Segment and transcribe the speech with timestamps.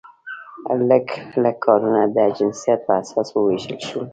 [0.89, 1.07] لږ
[1.43, 4.07] لږ کارونه د جنسیت په اساس وویشل شول.